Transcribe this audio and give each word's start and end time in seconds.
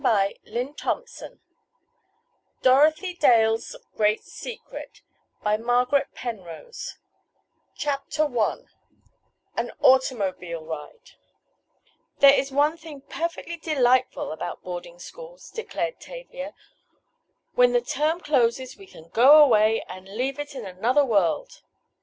The 0.03 0.29
Secret—Conclusion 0.45 1.39
231 2.63 2.63
DOROTHY 2.63 3.13
DALE'S 3.19 3.75
GREAT 3.95 4.23
SECRET 4.23 5.01
CHAPTER 7.75 8.23
I 8.23 8.57
AN 9.59 9.71
AUTOMOBILE 9.79 10.65
RIDE 10.65 11.11
"There 12.17 12.33
is 12.33 12.51
one 12.51 12.77
thing 12.77 13.01
perfectly 13.01 13.57
delightful 13.57 14.31
about 14.31 14.63
boarding 14.63 14.97
schools," 14.97 15.51
declared 15.51 15.99
Tavia, 15.99 16.55
"when 17.53 17.73
the 17.73 17.81
term 17.81 18.21
closes 18.21 18.75
we 18.75 18.87
can 18.87 19.07
go 19.09 19.37
away, 19.37 19.83
and 19.87 20.09
leave 20.09 20.39
it 20.39 20.55
in 20.55 20.65
another 20.65 21.05
world. 21.05 21.61